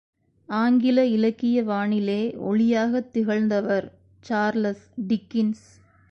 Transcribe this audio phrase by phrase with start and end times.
[0.49, 2.17] ஆங்கில இலக்கிய வானிலே
[2.41, 3.87] ஒளியாகத் திகழ்ந்தவர்
[4.23, 5.63] சார்லஸ் டிக்கன்ஸ்!